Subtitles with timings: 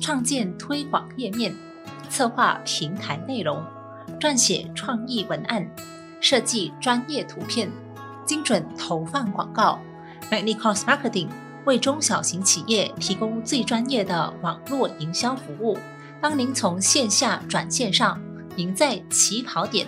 [0.00, 1.54] 创建推广页面，
[2.08, 3.62] 策划平台内容，
[4.18, 5.70] 撰写创意文案，
[6.20, 7.70] 设计专业图片，
[8.24, 9.78] 精准投放广告。
[10.30, 11.28] MagniCost Marketing
[11.66, 15.76] 为中小型企业提供最专业的网络营销服务，
[16.20, 18.20] 帮您从线下转线上，
[18.56, 19.86] 赢在起跑点。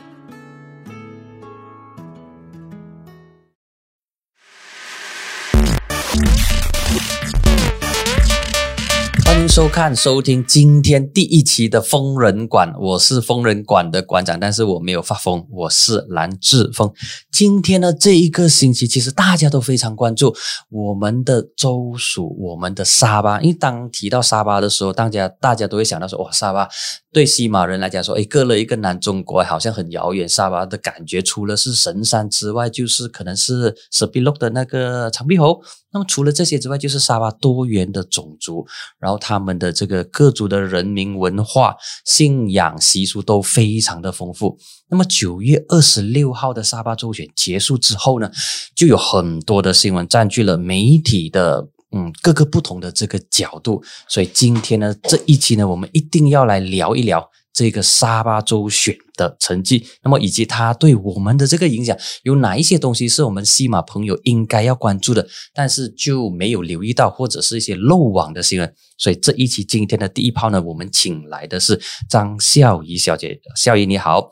[9.43, 16.89] 迎收看、收听今天第一期的疯人馆，我是疯人馆的馆长，但是我没有发疯，我是蓝志峰。
[17.33, 20.33] 今天呢，这一个星期，其实大家都非常关注
[20.69, 23.41] 我们的州属，我们的沙巴。
[23.41, 26.69] 因为当提到沙巴的时候，大家大家都会想到说，哇，沙巴
[27.13, 30.29] 对西马人来讲说，诶，隔了一个南中国，好像很遥远。
[30.29, 35.61] 沙巴的感觉，除了是神山之外，就是可能是舍比洛的那个长臂猴。
[35.95, 38.65] 那么除了这些之外，就是沙巴多元的种族，
[38.99, 44.59] 然后他们的这个各族的人民文化、信仰习俗都非常的丰富。
[44.91, 48.31] 那么九月二十六号的沙巴州选结束之后呢，
[48.77, 53.83] 就有很多的新闻占据了媒体的嗯各个不同的这个角度。
[54.07, 57.31] 所以今天呢这一期呢，我们一定要来聊一聊。
[57.55, 68.75] 这个沙巴州选的成绩，那么以及它对我们的这个影响，有哪一些东西是我们西马朋友应该要关注的，但是就没有留意到，或者是一些漏网的新闻。
[68.99, 74.31] 所以这一期今天的第一炮呢，我们请来的是张孝怡小姐，孝仪你好，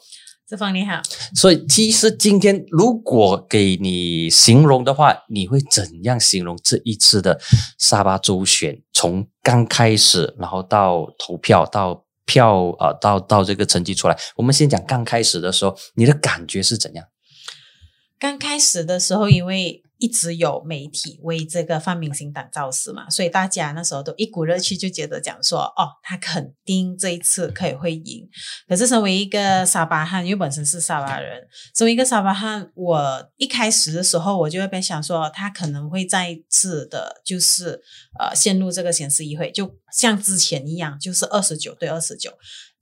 [0.48, 1.00] 志芳你好。
[1.34, 7.41] 所以其实今天如果给你形容的话，你会怎样形容这一次的
[7.78, 8.83] 沙巴州选？
[8.92, 12.05] 从刚开始，然后到投票到。
[12.25, 17.07] 票啊，到到这个成绩出来，我们先讲刚开始的时候，你的感觉是怎样？
[18.19, 19.83] 刚开始的时候，因为。
[20.01, 28.27] 一直有媒体为这个泛明星党造势嘛，所以大家那时候都一股热气，就觉得讲说，哦，他肯定这一次可以会赢。
[28.67, 37.80] 可是身为一个沙巴汉，因为本身是沙巴人，身为一个沙巴汉，我一开始的时候我就会边想说，他可能会再一次的，就是
[38.19, 42.33] 呃陷入这个显示议会，就像之前一样，就是二十九对二十九，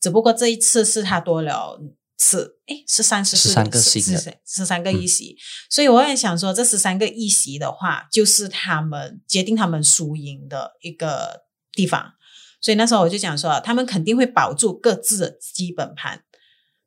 [0.01, 1.79] 只不过这一次是他多了。
[2.19, 4.01] 是，哎，是三十四个席，
[4.45, 5.37] 十三个议席，
[5.71, 12.13] 所以我也想说，这十三个议席的话，就是他们决定他们输赢的一个地方。
[12.61, 16.25] 所以那时候我就讲说，他们肯定会保住各自的基本盘，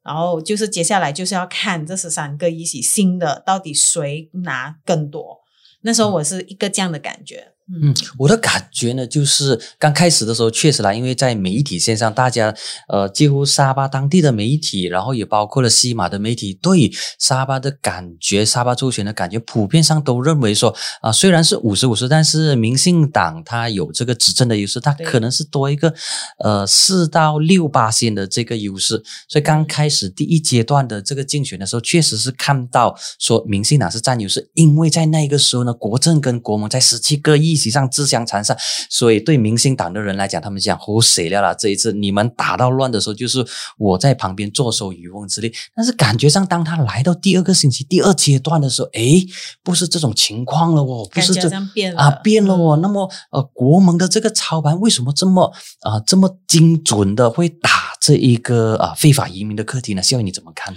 [0.04, 5.40] 然后就是接下来就是要看这十三个议席新的到底谁拿更多。
[5.84, 7.54] 那时候我是一个这样的感觉。
[7.74, 12.54] 嗯，我的感觉呢，就是刚开始的时候确实啦，因为在媒体线上，大家
[12.90, 25.94] 呃，几乎沙巴当地的媒体，然后也包括了西马的媒体，对沙巴的感觉，沙巴周旋的感觉，普遍上都认为说啊，虽然是五十五十，但是民进党它有这个执政的优势，它可能是多一个
[26.40, 29.02] 呃四到六八线的这个优势。
[29.30, 37.61] 所以刚开始第一阶段的这个竞选的时候，确实是看到说民进党是占优势，因为在那个时候呢，国政跟国盟在十七个亿。
[37.62, 38.58] 实际上自相残杀，
[38.90, 41.54] 所以对明星党的人来讲，他们讲胡谁了啦？
[41.54, 43.46] 这一次你们打到乱的时候，就是
[43.78, 45.54] 我在旁边坐收渔翁之利。
[45.76, 49.26] 但是感觉上，当他来到第二个星期、第二阶段的时候，诶，
[49.64, 51.50] 不是这种情况了哦，不是这
[51.96, 52.78] 啊变了哦。
[52.82, 55.52] 那么呃，国盟的这个操盘为什么这么
[55.82, 60.02] 啊这么精准的会打这一个啊非法移民的课题呢？
[60.02, 60.76] 希望你怎么看？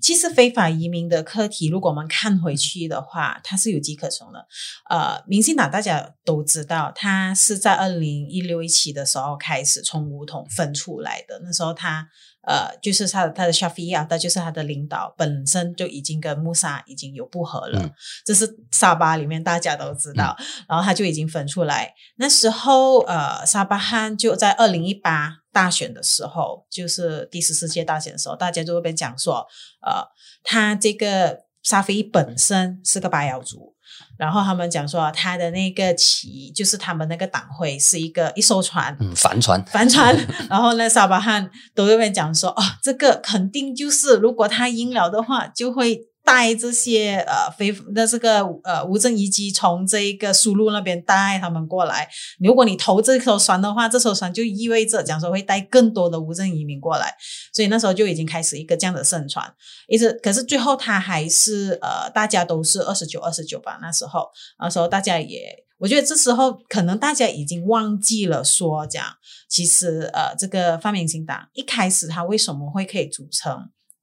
[0.00, 4.46] 其实非法移民的课题，如果我们看回去的话，它是有迹可循的。
[4.88, 11.40] 呃，民进党大家都知道，它是在二零一六一七的时候开始从五统分出来的。
[11.44, 12.08] 那时候他
[12.42, 17.90] 呃，就是他的他的 Shafi 啊，他就是他的领导本身就已经跟穆萨已经有不和了，
[18.24, 20.36] 这是沙巴里面大家都知道。
[20.68, 21.94] 然后他就已经分出来。
[22.16, 25.38] 那时候呃，沙巴汉就在二零一八。
[25.52, 29.44] 大选的时候，就是第十四届大选的时候，大家就会边讲说，
[29.84, 30.00] 呃，
[30.44, 33.74] 他这个沙菲本身是个巴瑶族，
[34.16, 40.14] 然后他们讲说他的那个旗，就是他们那个党徽是一个一艘船，嗯，帆船，帆船，
[40.50, 46.09] 然后呢，沙巴汉都会边讲说，哦，这个肯定就是如果他赢了的话，就会。
[46.30, 52.08] 带这些呃非的这个呃无证遗迹从这一个输入那边带他们过来。
[52.38, 57.12] 如果你投这艘船的话，这艘船就意味着讲说会带更多的无证移民过来。
[57.52, 59.52] 所以那时候就已经开始一个这样的盛传，
[59.88, 63.80] 一直可是最后他还是呃大家都是二十九二十九吧。
[63.82, 64.28] 那时候
[64.60, 69.04] 那时候大家也，我觉得这时候可能大家已经忘记了说讲，
[69.48, 73.52] 其实呃这个泛民新党一开始他为什么会可以组成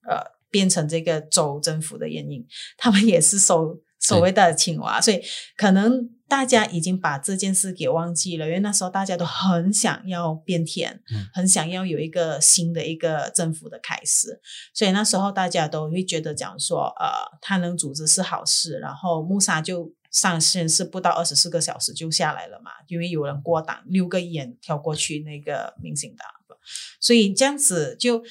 [0.09, 0.35] 呃。
[0.49, 2.45] 变成这个州政府的原因，
[2.77, 5.21] 他们也是收所谓的青蛙，所以
[5.55, 11.25] 可能大家已经把这件事给忘记了，因为那时候大家都很想要变天，嗯。
[11.33, 14.39] 很想要有一个新的一个政府的开始，
[14.73, 17.07] 所以那时候大家都会觉得讲说，呃，
[17.41, 19.93] 他能组织是好事，然后穆萨就。
[20.09, 26.27] 上线是不到二十四个小时就下来了嘛，因为有人过档，六个议员跳过去那个民进党，
[26.99, 28.23] 所以这样子就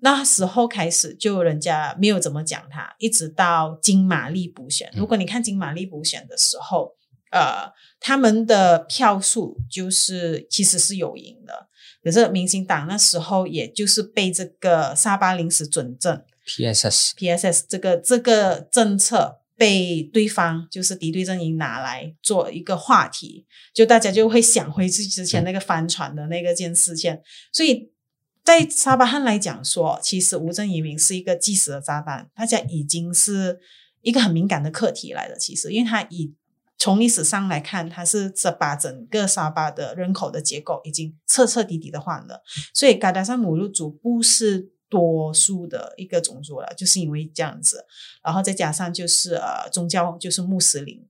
[0.00, 4.88] 那时候开始就人家没有怎么讲他，一直到金玛丽补选。
[4.94, 6.92] 嗯如果你看金玛丽补选的时候，
[7.30, 11.68] 呃，他们的票数就是其实是有赢的，
[12.02, 27.20] 可是民进党那时候也就是被这个沙巴临时准政 PSS PSS 这个这个政策被对方就是敌对阵营拿来做一个话题，就大家就会想回去之前那个帆船的那个件事件，
[27.52, 27.90] 所以
[28.46, 33.58] 在沙巴汉来讲说，其实无证移民是一个即时的炸弹，大家已经是
[34.02, 35.36] 一个很敏感的课题来的。
[35.36, 36.32] 其实，因为它已
[36.78, 42.40] 从历史上来看，它是这把整个沙巴的人口的结构已经彻彻底底的换了，
[42.72, 47.84] 所以嘎达山母鹿族不是多数的一个种族了，就是因为这样子，
[48.22, 51.04] 然后再加上就是呃宗教就是穆斯林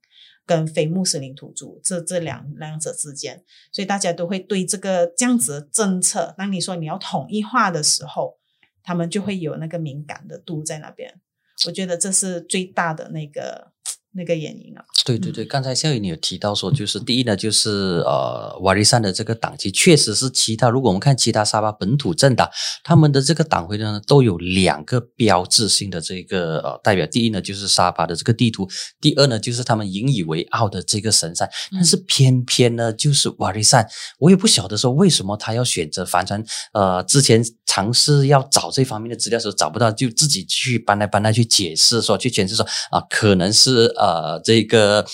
[0.46, 8.38] 跟非穆斯林土著这这两两者之间，所以大家都会对这个这样子的政策，当你说你要统一化的时候，
[8.82, 11.20] 他们就会有那个敏感的度在那边。
[11.66, 13.72] 我觉得这是最大的那个
[14.16, 14.84] 那个原因啊。
[15.04, 22.50] 对对对，刚才夏雨你有提到说，就是第一呢，就是呃瓦利山的这个党籍确实是其他，如果我们看其他沙巴本土政党，
[22.82, 28.68] 他们的这个党徽呢都有两个标志性的这个呃代表，第一呢就是沙巴的这个地图，
[29.00, 33.86] 第二呢就是他们引以为傲的这个神山，但是偏偏呢就是瓦利山，
[34.18, 45.04] 我也不晓得说为什么他要选择帆船，呃，之前尝试要找这方面的资料的时候找不到，就自己去搬来搬来去解释说，去解释说啊，可能是呃这个。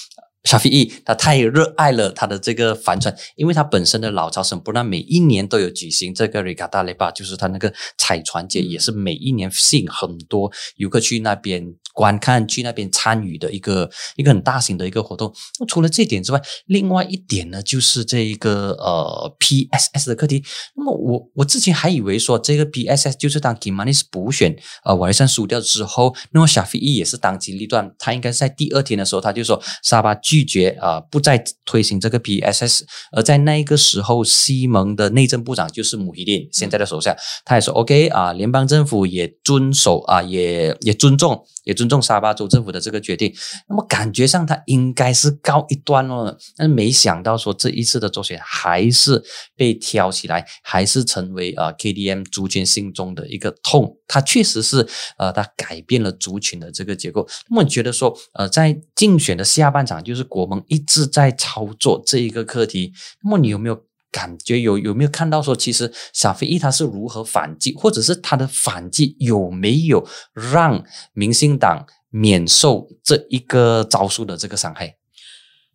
[0.44, 15.32] 沙菲伊他太热爱了他的这个帆船，因为他本身的老巢省不但每一年都有举行这个 Regatta Lepa，就是他那个彩船节，嗯也是每一年吸引很多游客去那边观看、去那边参与的一个一个很大型的一个活动。
[15.60, 20.42] 那除了这点之外，另外一点呢，就是这一个呃 PSS 的课题。
[20.76, 43.34] 那么我我之前还以为说这个 PSS 就是当 Gimanis 补选呃瓦利山输掉之后，那么小菲伊也是当机立断，他应该是在第二天的时候他就说沙巴拒绝啊、呃不再推行这个 PSS，而在那个时候，西蒙的内政部长就是姆希丁现在的首相，他也说 OK 啊、联邦政府也遵守啊、也也尊重也尊尊重沙巴州政府的这个决定。
[43.68, 49.20] 那么感觉上他应该是告一段落了，但是没想到说这一次的周选还是
[49.56, 53.96] 被挑起来，还是成为啊、KDM 族群心中的一个痛。
[54.06, 54.86] 它确实是
[55.18, 57.26] 呃，它改变了族群的这个结构。
[57.50, 62.92] 那么觉得说呃，在竞选的下半场，就是国盟一直在操作这一个课题，
[63.24, 63.82] 那么你有没有？
[64.12, 74.96] 感觉有有没有看到说，其实小飞翼他是如何反击，或者是他的反击有没有让民进党免受这一个招数的这个伤害？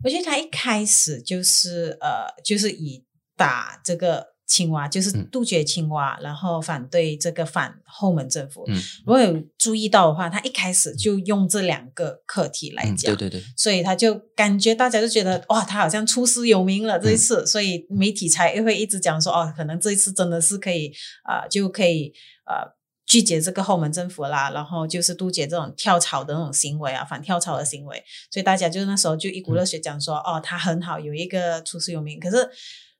[0.04, 3.04] 我觉得他一开始就是呃，就是以
[3.36, 5.28] 打这个青蛙，就是嗯。
[5.30, 8.64] 杜绝青蛙，然后反对这个反后门政府。
[8.68, 8.82] 嗯。
[9.06, 17.46] 如果有注意到的话，他一开始就用这两个课题来嗯，讲，对对对，所以他就感觉大家就觉得哇，他好像出师有名了这一次，嗯。
[17.46, 20.92] 所以媒体才会一直讲说哦，可能这一次真的是可以
[21.24, 22.14] 啊、呃就可以
[22.46, 32.50] 呃拒绝这个后门政府啦，然后就是杜绝这种跳槽的那种行为啊，反跳槽的行为，所以大家就那时候就一股热血讲说、哦，他很好，有一个出师有名，可是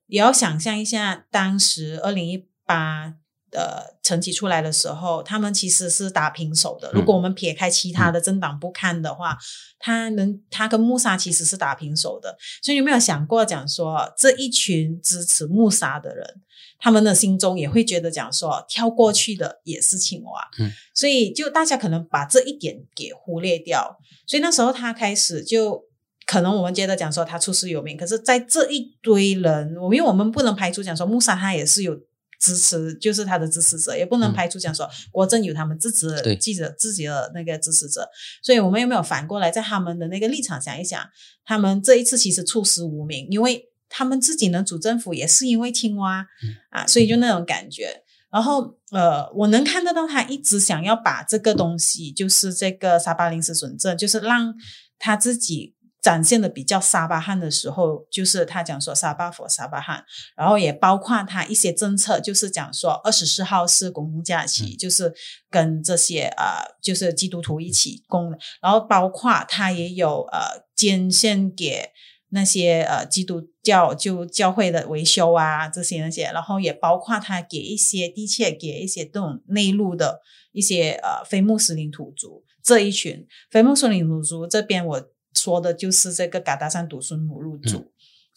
[0.08, 3.16] 也要想象一下，当时二零一八。
[3.50, 6.92] 的，成绩出来的时候，他们其实是打平手的。
[6.92, 9.38] 如果我们撇开其他的政党不看的话，
[9.80, 12.36] 他能他跟穆沙其实是打平手的。
[12.62, 16.42] 所以你有没有想过讲说，这一群支持穆沙的人，
[16.78, 20.50] 他们的心中也会觉得讲说，跳过去的也是青蛙。
[20.60, 23.98] 嗯，所以就大家可能把这一点给忽略掉。
[24.26, 25.87] 所以那时候他开始就。
[26.28, 31.96] 可能我们觉得讲说他出师有名，可是，在这一堆人，我因为我们不能排除讲说穆萨他也是有
[32.40, 34.34] 支持，就是他的支持者，也不能嗯。
[34.34, 38.08] 排除讲说国政有他们自己的记者自己的那个支持者，
[38.44, 41.02] 所以我们有没有反过来在他们的那个立场想一想，
[41.46, 46.28] 他们这一次其实出师无名，因为他们自己能主政府也是因为青蛙、
[46.72, 48.04] 啊，所以就那种感觉。
[48.30, 54.54] 然后呃，我能看得到他一直想要把这个东西，就是这个沙巴临时准证，就是让
[55.00, 60.06] 他自己展现的比较沙巴汉的时候，就是他讲说沙巴佛沙巴汉，
[60.38, 65.14] 然后也包括他一些政策，就是讲说二十四号是公共假期，就是
[65.50, 71.90] 跟这些呃就是基督徒一起公，然后包括他也有呃捐献给
[72.30, 80.22] 那些呃基督教就教会的维修啊这些那些，然后也包括他给一些的确给一些这种内陆的
[80.54, 83.28] 一些呃非穆斯林土族这一群。
[83.50, 85.10] 非穆斯林土族这边我。
[85.38, 87.86] 说的就是这个嘎达山独孙母入主，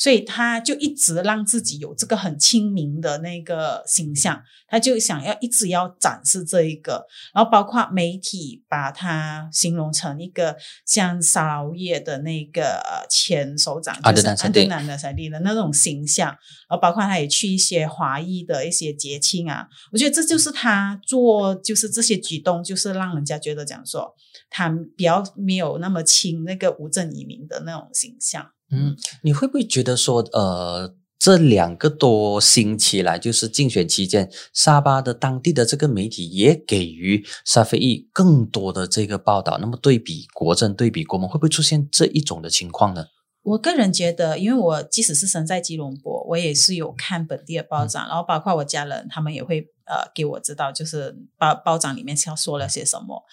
[0.00, 16.38] 所以他就一直让自己有这个很亲民的那个形象，他就想要一直要展示这一个，然后包括媒体把他形容成一个像沙劳越的那个呃前首长，就是安德南的塞利的那种形象，然
[16.70, 24.14] 后包括他也去一些华裔的一些节庆啊，我觉得这就是他做就是这些举动，就是让人家觉得讲说。
[24.52, 28.50] 他比较没有那么亲那个无证移民的那种形象。
[28.72, 39.58] 嗯，你会不会觉得说，呃，这两个多星期来，就是竞选期间，沙巴的当地的这个媒体也给予沙菲裔更多的这个报道。
[39.58, 43.06] 那么对比国政，对比国盟，会不会出现这一种的情况呢？
[43.42, 53.24] 我个人觉得，因为我即使是身在吉隆坡，我也是有看本地的报章，然后包括我家人，他们也会呃给我知道，就是报报章里面要说了些什么。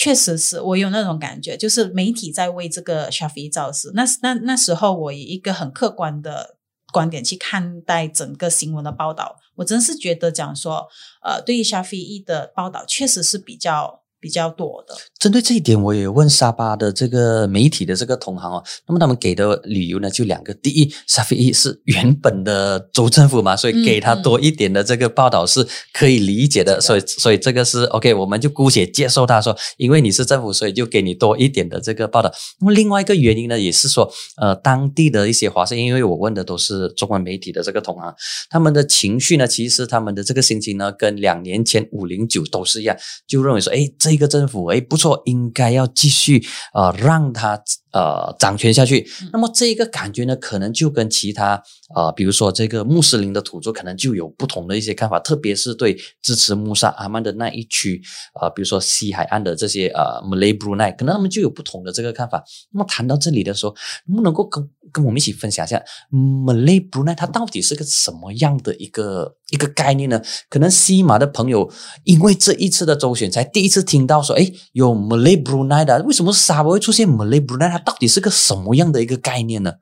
[0.00, 3.90] 确实是我有那种感觉，就是媒体在为这个 Shafi 造势。
[3.94, 6.56] 那那那时候，我以一个很客观的
[6.92, 10.86] 观点去看待整个新闻的报道，我真是觉得讲说，
[11.24, 14.04] 呃，对于 Shafi 的报道，确实是比较。
[14.20, 32.32] 比较多的，针对这一点，我也问沙巴的这个媒体的这个同行哦，那么他们给的理由呢，就两个：第一，沙菲伊是原本的州政府嘛，所以给他多一点的这个报道是可以理解的，所以所以这个是 OK，我们就姑且接受他说，因为你是政府，所以就给你多一点的这个报道。
[32.60, 38.12] 那么另外一个原因呢，也是说，呃，当地的一些华社，因为我问的都是中文媒体的这个同行，
[38.50, 42.96] 他们的情绪呢，其实他们的这个心情呢，跟两年前五零九都是一样，
[43.28, 43.88] 就认为说，哎。
[43.98, 47.60] 这个政府哎不错，应该要继续呃让他
[47.92, 49.06] 呃掌权下去。
[49.32, 51.62] 那么这一个感觉呢，可能就跟其他
[51.94, 58.00] 呃比如说这个穆斯林的土著可能就有不同的一些看法，特别是对支持穆萨阿曼的那一区
[58.40, 62.42] 呃，比如说西海岸的这些呃 Malay Brunei，可能他们就有不同的这个看法。
[62.72, 63.74] 那么谈到这里的时候，
[64.06, 70.22] 能不能够跟跟我们一起分享一下 Malay Brunei 它到底是个什么样的一个一个概念呢？
[70.48, 71.70] 可能西马的朋友
[72.04, 73.97] 因为这一次的周选才第一次听。
[73.98, 77.68] 听到说，哎，有 Malay Brunei 的，为什么沙巴会出现 Malay Brunei？
[77.68, 79.74] 它到底是个什么样的一个概念呢？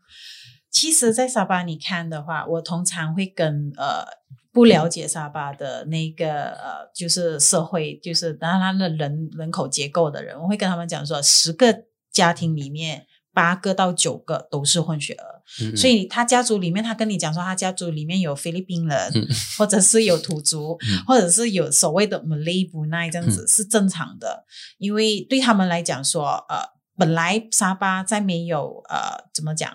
[0.70, 4.04] 其实，在沙巴你看的话，我通常会跟呃
[4.52, 13.06] 不了解沙巴的那个呃，就是社会，就是当然的人人口结构的人，我会跟他们讲说，十个家庭里面。
[13.36, 15.35] 八个到九个都是混血儿，
[15.76, 19.12] 所以他家族里面，他跟你讲说，他家族里面有菲律宾人，
[19.56, 24.44] 或者是有土族，或者是有所谓的 Malay b u n a i 这样子是正常的，
[24.78, 26.58] 因为对他们来讲说，呃，
[26.96, 29.70] 本来沙巴在没有呃怎么讲，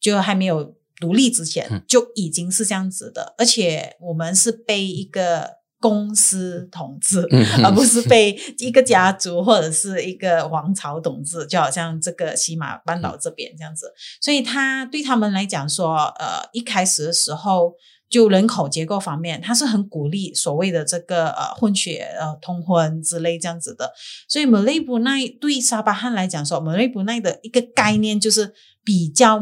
[0.00, 5.65] 就还没有独立之前就已经是这样子的，而且我们是被一个。
[5.88, 7.20] 公司统治，
[7.62, 13.92] 而不是被一个家族或者是一个王朝统治，就好像这个西马半岛这边这样子。
[14.20, 17.74] 所以，他对他们来讲说，呃，一开始的时候，
[18.08, 23.92] 就人口结构方面，他是很鼓励所谓的这个呃混血呃通婚之类这样子的。
[24.28, 28.52] 所以，马雷布奈对沙巴汉来讲说，马雷布奈的一个概念就是
[28.82, 29.40] 比较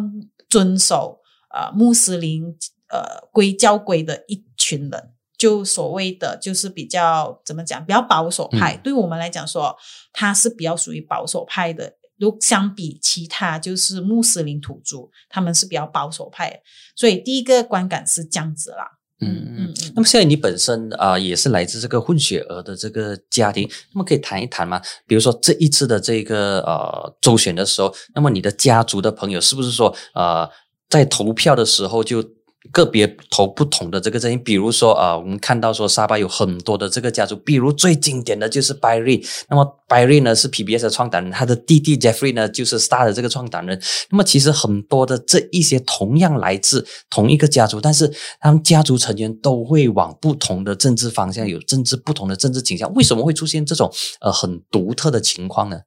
[0.50, 1.20] 遵守
[1.54, 2.44] 呃穆斯林
[2.90, 5.13] 呃规教规的一群人。
[5.44, 8.74] 就所谓的就是比较怎么讲，比较保守派。
[8.78, 9.76] 对我们来讲说，
[10.10, 11.92] 他是比较属于保守派的。
[12.16, 16.62] 如相比其他就是穆斯林土著，他们是比较保守派。
[16.96, 18.88] 所以第一个观感是这样子啦。
[19.20, 19.74] 嗯嗯。
[19.94, 24.80] 那么现在你本身啊也是来自这个混血儿的这个家庭，那么可以谈一谈吗？
[25.06, 30.48] 比如说这一次的这个呃周选的时候，那么你的家族的朋友是不是说呃
[30.88, 32.24] 在投票的时候就？
[32.72, 43.80] 个别投不同的这个阵营，比如说啊，我们看到说沙巴有很多的这个家族，比如最经典的就是 b y r 那么 b y r 呢是 PBS 的创办人，他的弟弟 Jeffrey 呢就是 Star 的这个创办人。
[44.10, 52.92] 那么其实很多的这一些同样来自同一个家族，但是他们家族成员都会往不同的政治方向，有政治不同的政治倾向。
[52.94, 55.80] 为什么会出现这种呃很独特的情况呢？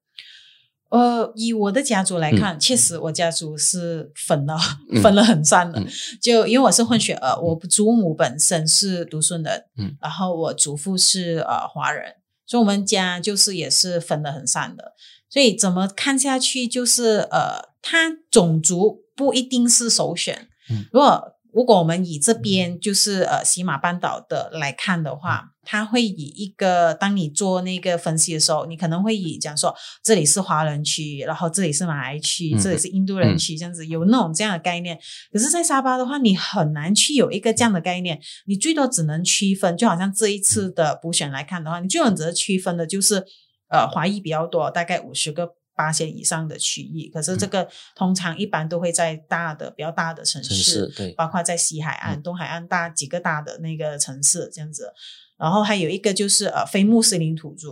[0.89, 4.57] 呃，以我的家族来看，确实我家族是分了，
[5.01, 5.83] 分了很散的。
[6.21, 12.15] 就因为我是混血儿，我祖母本身是独孙人，嗯，然后我祖父是呃华人，
[12.45, 14.93] 所以我们家就是也是分的很散的。
[15.29, 20.47] 所以怎么看下去，就是呃，他种族不一定是首选。
[20.69, 34.99] 嗯如果如果我们以这边就是呃西马半岛的来看的话，它会以一个当你做那个分析的时候，你可能会以讲说这里是华人区，然后这里是马来区，嗯这里是印度人区，这样子有那种这样的概念。
[35.31, 43.25] 可是，在沙巴的话，你很难去有一个这样的概念，你最多只能区分，就好像这一次的补选来看的话，你最多只能区分的就是
[43.71, 45.56] 呃华裔比较多，大概五十个。
[45.77, 51.11] 八线以上的区域，可是这个通常一般都会在大的、比较大的城市，城市对。
[51.13, 52.23] 包括在西海岸、嗯。
[52.23, 54.91] 东海岸大几个大的那个城市这样子。
[55.37, 57.69] 然后还有一个就是呃非穆斯林土著，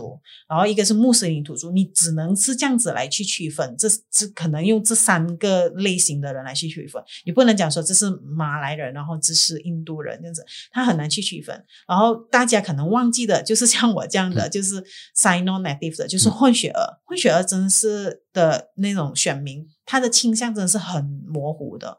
[0.48, 11.64] 然后一个是穆斯林土著，你只能是这样子来去区分，这这可能用这三个类型的人来去区分，你不能讲说这是马来人，然后这是印度人这样子，他很难去区分。
[11.88, 14.80] 然后大家可能忘记的就是像我这样的，就是
[15.16, 21.98] Sino Native 的，就是混血儿，混血儿真的是的那种选民，他的倾向真的是很模糊的，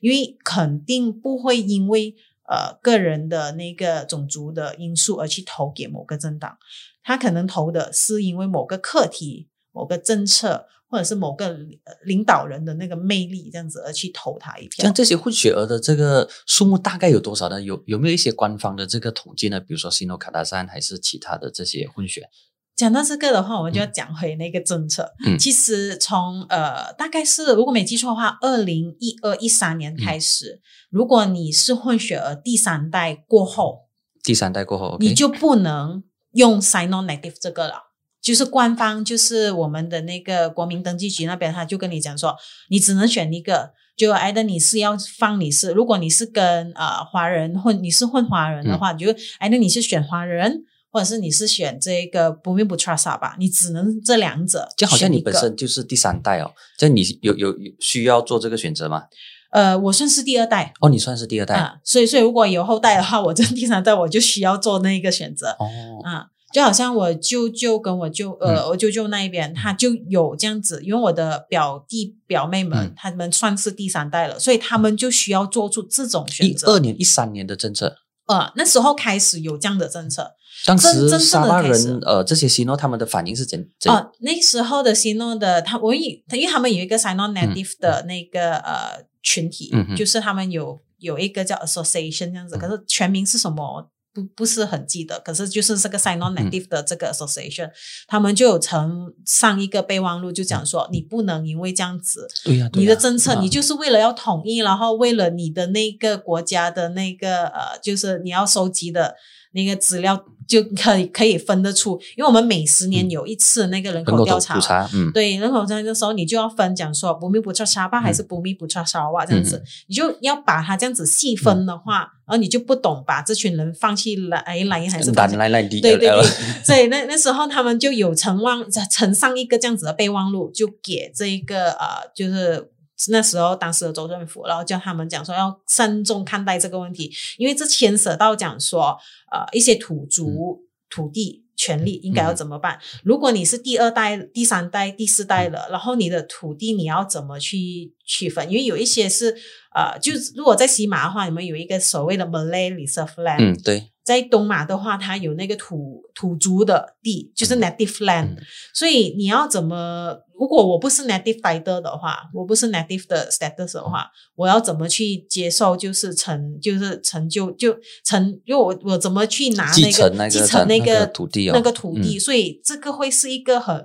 [0.00, 2.14] 因为肯定不会因为。
[2.48, 6.56] 呃，个人的那个种族的因素而去投给某个政党，
[7.02, 11.58] 他可能投的是因为某个课题、某个政策，或者是某个
[12.04, 14.94] 领导人的那个魅力这样子而去投他一票像。
[14.94, 17.60] 这些混血儿的这个数目大概有多少呢？
[17.60, 19.60] 有有没有一些官方的这个统计呢？
[19.60, 22.30] 比如说西诺卡达山还是其他的这些混血？
[22.78, 25.12] 讲到这个的话，我们就要讲回那个政策。
[25.26, 33.88] 嗯其实从呃，大概是如果没记错的话，二零一二一三年开始，如果你是混血儿第三代过后，
[34.22, 37.88] 第三代过后你就不能用 Sino Native 这个了。
[38.20, 42.36] 就是官方，就是我们的那个国民登记局那边，他就跟你讲说，
[42.68, 43.72] 你只能选一个。
[43.96, 50.62] 就 either 你是要放你是，如果你是跟呃华人混，你是混华人的话，你就 either 你是选华人，
[50.98, 54.68] 或者是你是选这个不命不 trust 吧，你只能这两者。
[54.76, 59.04] 就好像你本身就是第三代哦，这你有有有需要做这个选择吗？
[59.52, 65.50] 呃，我算是第二代，哦，你算是第二代、啊，所以所以如果有后代的话，我这第三代我就需要做那个选择。
[65.60, 76.72] 哦，啊，就好像我舅舅跟我舅嗯呃，我舅舅那一边，他就有这样子，因为我的表弟表妹们，嗯他们算是第三代了，所以他们就需要做出这种选一择。
[76.72, 77.94] 二年、一三年的政策，
[78.26, 80.32] 呃，那时候开始有这样的政策。
[80.68, 83.90] 当时沙巴人呃这些西诺他们的反应是怎怎？
[83.90, 93.90] 哦，那时候的 Sino 的他，我以因为他们有一个 Sino Native 的那个、呃群体，嗯就是他们有有一个叫 Association 这样子，嗯可是全名是什么？
[94.14, 97.70] 不不是很记得，可是就是这个 Sino 嗯 Native 的这个 Association，、
[98.06, 109.14] 他们就有曾上一个备忘录，就讲说、你不能因为这样子，对呀、你的政策，啊你就是为了要统一，然后为了你的那个国家的那个呃，就是你要收集的
[109.52, 113.10] 那个资料，就可以可以分得出，因为我们每十年嗯。
[113.10, 126.22] 有一次那个人人口口调查嗯，对人口调查的时候，你就要分讲说不密不查沙巴还是不密不查沙瓦这样子，嗯你就要把它这样子细分的话，然后你就不懂把这群人放弃来来还是放弃来对对对，
[126.64, 132.70] 所以那那时候他们就有承望呈上一个这样子的备忘录，就给这一个呃，就是
[133.08, 138.98] 那时候当时的州政府，然后叫他们讲说要慎重看待这个问题，因为这牵涉到讲说
[139.32, 141.44] 呃一些土族、土地。
[141.60, 142.78] 权利应该要怎么办？
[143.02, 148.48] 如果你是第二代、第三代、第四代了，然后你的土地你要怎么去区分？
[148.48, 149.36] 因为有一些是
[149.74, 158.36] 呃，就是如果在西马的话，你们有一个所谓的 Malay Reserve Land，、嗯，对，在东马的话，它有那个土土族的地，就是 native land，、嗯。
[158.72, 160.16] 所以你要怎么？
[160.34, 165.76] 如果我不是 native fighter 的话，我不是 native 的 status 的话，我要怎么去接受？
[165.76, 171.52] 就是成，就是成就就成，因为我我怎么去拿继那个个继承那那个个土地哦。
[171.54, 172.20] 那个土地，嗯。
[172.20, 173.76] 所以这个会是一个很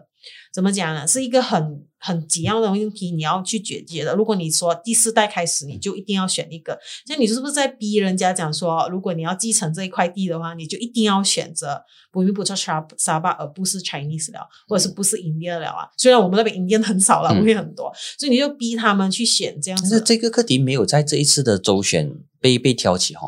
[0.53, 1.07] 怎么讲呢？
[1.07, 4.13] 是一个很很紧要的问题，你要去解决的。
[4.15, 15.87] 如果你说第四代开始，你就一定要选一个，那你是不是在逼人家讲说，如果你要继承这一块地的话，你就一定要选择不密不错沙沙巴，而不是 Chinese 了，或者是不是 India 了啊？
[15.97, 19.89] 虽然我们那边 Indian 很少了，嗯不会很多，所以你就逼他们去选这样子。
[19.89, 23.27] 但是这个课题没有在这一次的周选被被挑起哈、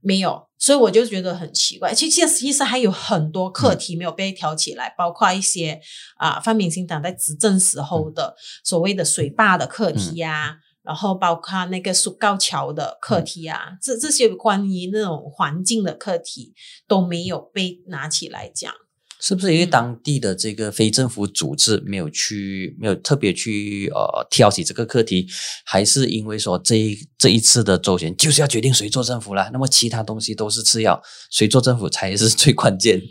[0.00, 1.92] 没有，所以我就觉得很奇怪。
[1.92, 5.80] 其实其实还有很多课题没有被挑起来，包括一些
[6.16, 16.54] 啊、泛民进党在执政时候的所谓的水坝的课题呀、然后包括那个苏高桥的课题啊，这这些关于那种环境的课题
[16.86, 18.72] 都没有被拿起来讲。
[19.20, 25.26] 是不是因为嗯当地的这个非政府组织没有去没有特别去呃挑起这个课题，
[25.64, 29.50] 还是因为说这一这一次的周选就是要决定谁做政府啦？
[29.52, 33.02] 那么其他东西都是次要，谁做政府才是最关键。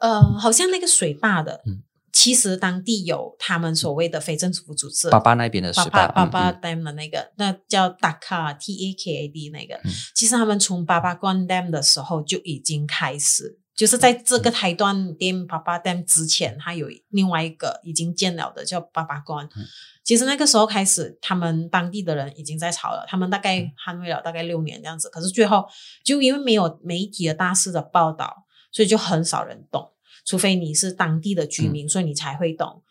[0.00, 6.08] 呃，好像那个水坝的，嗯其实当地有他们所谓的非政府组织，爸爸那边的巴是吧？
[6.08, 19.48] 巴巴巴嗯 Dam 的那个，那叫 Daka T A K A D 那个，嗯其实他们从巴巴关 Dam 的时候就已经开始，就是在这嗯个台段 Dam 巴巴 Dam 之前，它有另外一个已经建了的叫巴巴关。
[19.56, 19.64] 嗯
[20.04, 25.68] 其实那个时候开始，他们当地的人已经在吵了，他们大概嗯捍卫了大概六年这样子，可是最后
[26.02, 29.92] 就因为没有媒体的大肆的报道，所以就很少人懂，
[30.24, 32.82] 除非你是当地的居嗯民，所以你才会懂。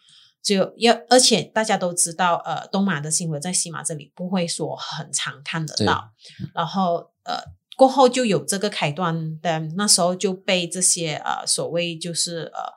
[0.43, 6.11] 就要，而且大家都知道，呃，东马的新闻在西马这里不会说很常看得到，
[6.53, 7.41] 然后呃，
[7.77, 12.73] 过后就有这个开端的，那时候就被这些呃所谓就是呃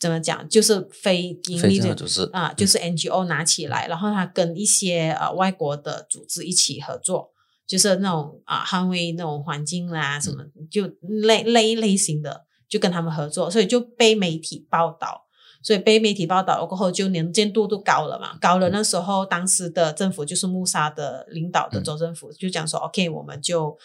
[0.00, 7.30] 怎么讲，就是非盈利的组织啊、就是 NGO 拿起来，然后他跟一些呃外国的组织一起合作，
[7.66, 10.90] 就是那种啊、捍卫那种环境啦什么，就
[11.22, 15.26] 类类类型的，就跟他们合作，所以就被媒体报道。
[15.62, 18.70] 所以被媒体报道过后，就能见度都高了嘛，高了。
[18.70, 23.76] 那时候当时的政府就是穆沙的领导的嗯州政府，就讲说，OK，我们就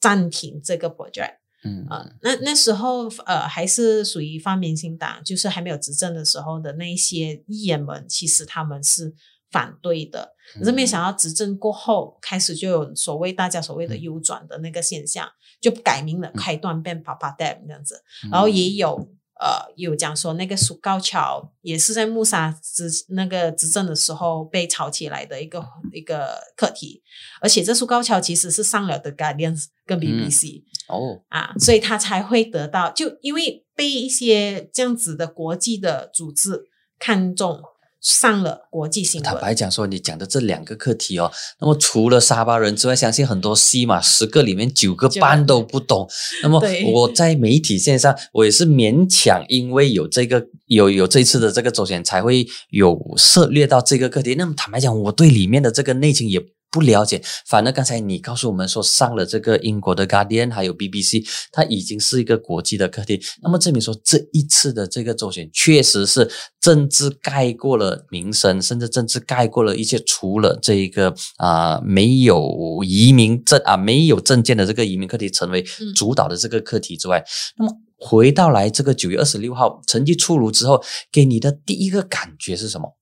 [0.00, 1.36] 暂停这个 project。
[1.62, 9.12] 嗯啊、那那时候呃还是属于泛民新党，就是还没有执政的时候的那一些议员们，其实他们是
[9.50, 10.34] 反对的。
[10.58, 15.28] 可是没想到执政过后，开始就有所谓大家所谓的嗯优转的那个现象，
[15.60, 18.02] 就改名了，开段变 Papa Dam 这样子。
[18.24, 19.06] 嗯然后也有
[19.40, 27.02] 呃有讲说那个苏高桥也是在穆沙执那个执政的时候被炒起来的一个一个课题，
[27.40, 36.66] 而且这苏高桥其实是上了 The Guardian 跟 BBC、哦，啊，所以他才会得到，就因为被一些这样子的国际的组织
[36.98, 37.62] 看中，
[38.00, 39.40] 上了国际新闻坦。
[39.40, 46.08] 白讲说，你讲的这两个课题哦，那么除了沙巴人之外，相信很多西马十个里面九个就半都不懂。
[46.42, 54.34] 那么我在媒体线上，我也是勉强，因为有这个有有这次的这个周选，才会有涉猎到这个课题。
[54.34, 56.40] 那么坦白讲，我对里面的这个内情也。
[56.70, 63.20] 不了解，反而刚才你告诉我们说上了这个英国的 Guardian 还有 BBC，它已经是一个国际的课题。
[63.42, 66.30] 那么证明说这一次的这个周选确实是
[66.60, 77.24] 政治盖过了民生，甚至政治盖过了一切，除了这一个啊、没有移民证啊没有证件的这个移民课题成为嗯主导的这个课题之外，
[77.58, 82.96] 那么回到来这个九月二十六号成绩出炉之后，给你的第一个感觉是什么？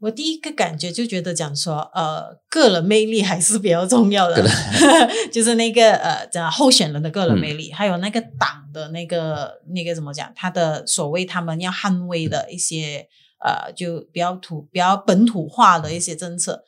[0.00, 4.48] 我第一个感觉就觉得讲说，呃，个人魅力还是比较重要的个，
[5.32, 13.08] 就是那个呃，讲候选人的个人嗯魅力，还有那个党的那个那个怎么讲，他的所谓他们要捍卫的一些
[13.44, 16.62] 呃，就比较土、比较本土化的一些政策，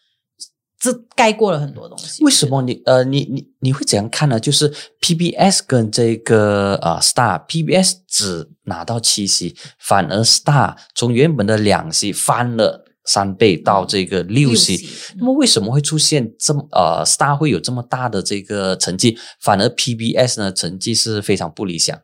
[0.80, 2.24] 这盖过了很多东西。
[2.24, 4.40] 为什么你呃你你你会怎样看呢？
[4.40, 14.76] 就是 PBS 跟这个呃 Star，PBS 只拿到七席，反而 Star 从原本的两席翻了三倍到这个六席。
[14.76, 21.98] 席那么为什么会出现这么呃 Star 会有这么大的这个成绩，反而 PBS 呢成绩是非常不理想？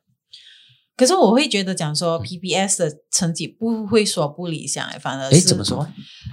[0.96, 5.86] 可是我会觉得讲嗯说 PBS 的成绩不会说不理想，反而诶，是怎么说？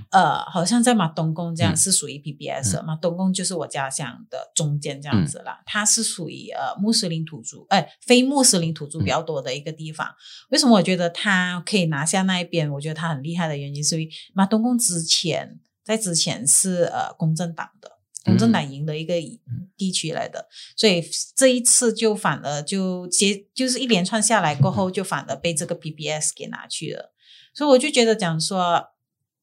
[0.10, 10.08] 呃，好像在马东宫这样嗯是属于 PBS，、的马东宫就是我家乡的中间这样子啦，它是属于呃穆斯林土著，哎、非穆斯林土著比较多的一个地方。
[10.50, 12.72] 为什么我觉得他可以拿下那一边？
[12.72, 17.92] 我觉得他很厉害的原因是因为马东宫之前在之前是呃公正党的。
[18.24, 19.16] 公正党赢的一个
[19.76, 21.04] 地区来的，所以
[21.36, 27.14] 这一次就反而就接就是一连串下来过后，就反而被这个 PBS 给拿去了。
[27.54, 28.88] 所以我就觉得讲说，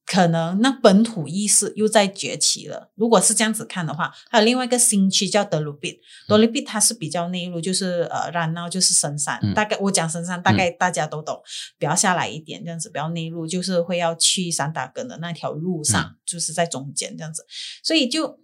[0.05, 2.91] 可能那本土意识又在崛起了。
[2.95, 9.53] 如果是这样子看的话，还有另外一个新区叫德鲁比，德鲁比它是比较内陆，就是呃然后就是深山，嗯。
[9.53, 11.39] 大概我讲深山，大概大家都懂，
[11.77, 17.45] 比较下来一点这样子，比较内陆，就是会要去散打根的那条路上，就是在中间这样子，
[17.83, 18.39] 所以就。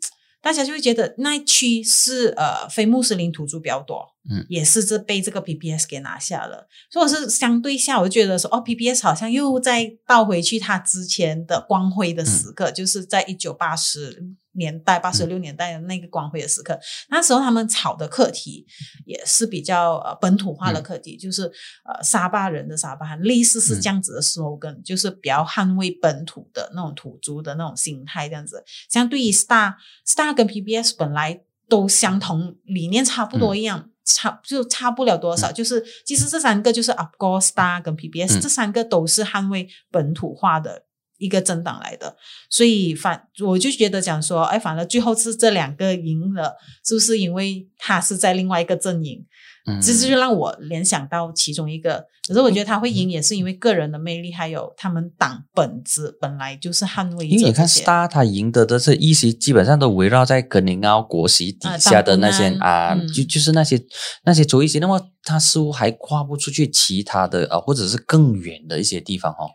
[0.48, 14.24] 大家就会觉得那一区是呃非穆斯林土著比较多，嗯，也是这被这个 PPS 给拿下了，所以我是相对下，我就觉得说哦，PPS 好像又再倒回去它之前的光辉的时刻，就是在一九八十
[14.58, 16.78] 年代、八十六年代的那个光辉的时刻，
[17.10, 18.66] 那时候他们炒的课题
[19.06, 21.44] 也是比较呃本土化的课题，就是
[21.86, 28.64] 呃沙巴人的沙巴汉，类似是这样子的 slogan，、就是比较捍卫本土的那种土著的那种心态，这样子。
[28.90, 33.90] 相对于 Star Star 跟 PBS 本来都相同，理念差不多一样。
[34.10, 38.42] 差就差不了多少，就是其实这三个就是 Upgo Star 跟 PBS、嗯。
[38.42, 40.84] 这三个都是捍卫本土化的
[41.18, 42.16] 一个政党来的，
[42.50, 49.26] 所以反我就觉得讲说，哎，反而最后是这两个赢了，是不是因为他是在另外一个阵营？
[49.70, 52.06] 嗯这就让我联想到其中一个。
[52.26, 63.82] 可是我觉得他会赢，也是因为个人的魅力，还有他们党本质本来就是捍卫者因为你看 Star 他赢得的这一席，基本上都围绕在格林奥国席底下的那些啊就就是那些
[64.24, 69.52] 那些州议席，那么他似乎还跨不出去其他的啊，或者是更远的一些地方哦。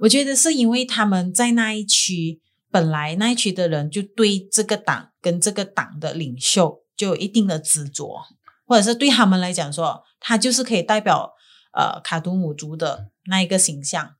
[0.00, 8.22] 我觉得是因为他们在那一区，本来那一区的人就对这个党跟这个党的领袖就有一定的执着，
[8.66, 11.32] 或者是对他们来讲说，他就是可以代表
[11.72, 14.14] 呃卡图姆族的那一个形象。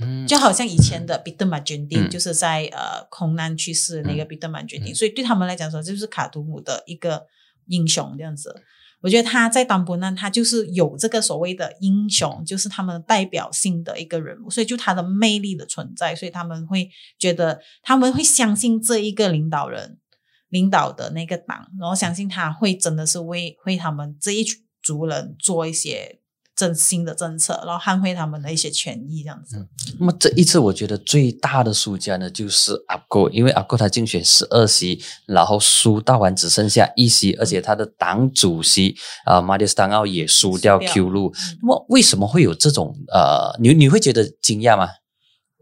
[0.00, 7.26] 嗯，就好像以前的彼得马军丁，嗯就是在呃空难去世的那个彼得马军丁，所以对他们来讲说，就是卡图姆的一个
[7.66, 8.62] 英雄这样子。
[9.02, 16.88] 我觉得他在当布难，他就是有这个所谓的英雄，就是他们代表性的一个人物，所以就他的魅力的存在，所以他们会
[17.18, 19.98] 觉得他们会相信这一个领导人
[20.48, 24.44] 领导的那个党，然后相信他会真的是为为他们这一
[24.80, 26.20] 族人做一些
[26.62, 29.66] 真新的政策，然后捍卫他们的一些权益这样子。
[29.98, 38.94] 那么这一次，我觉得最大的输家呢，就是阿哥，因为阿哥他竞选十二席，然后输到完只剩下一席，而且他的党主席
[39.24, 41.32] 啊、马蒂斯丹奥也输掉 Q 路。
[41.34, 44.88] 嗯那么为什么会有这种呃，你你会觉得惊讶吗？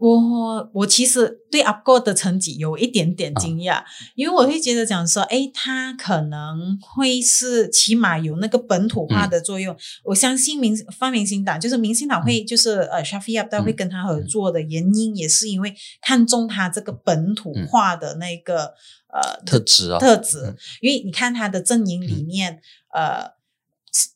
[0.01, 3.83] 我我其实对阿哥的成绩有一点点惊讶，
[4.15, 9.75] 因为我会觉得讲说，诶，他可能会是起码有那个本土化的作用。
[10.03, 18.73] 我相信明泛民进党就是明星党会就是呃 a d a 会跟他合作的原因，也是因为看中他这个本土化的那个、
[19.13, 20.39] 呃特质啊、特质。
[20.47, 22.59] 嗯，因为你看他的阵营里面，
[22.91, 23.33] 呃，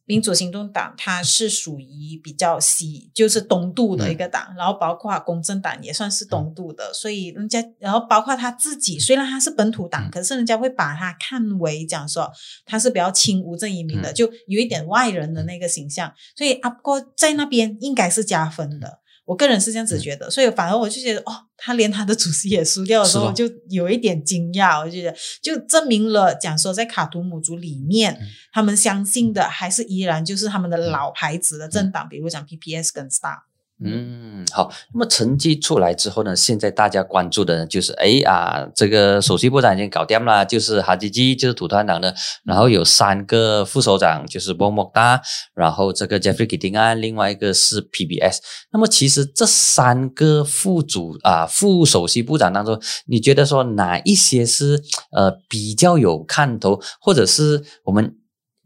[0.05, 10.11] 民主行动党它是属于比较西，就是东渡的一个党，然后包括公正党也算是东渡的，所以人家，然后包括他自己，虽然他是本土党，嗯。
[10.11, 12.31] 可是人家会把他看为讲说
[12.65, 14.13] 他是比较亲无证移民的，嗯。
[14.13, 18.99] 就有一点外人的那个形象，所以阿哥在那边应该是加分的。
[19.25, 24.79] 我个人是这样子觉得，所以反而我就觉得，哦，他连他的主席也输掉的时候，我就有一点惊讶。
[24.79, 33.39] 我就觉得，就证明了讲说，在卡图姆族里面，嗯他们相信的还是依然就是他们的老牌子的政党，比如讲 PPS 跟 Star。
[33.83, 34.71] 嗯，好。
[34.93, 45.21] 那么成绩出来之后呢，现在大家关注的呢，就是哎啊，这个首席部长已经搞定了，就是哈基基，就是土团党的，然后有三个副首长，就是波莫达，
[45.53, 48.37] 然后这个 Jeffrey k i t i n g 安，另外一个是 PBS。
[48.71, 58.15] 那么其实这三个副主啊副首席部长当中，你觉得说哪一些是呃比较有看头，或者是我们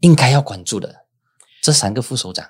[0.02, 0.94] 应该要关注的
[1.60, 2.46] 这三个副首长？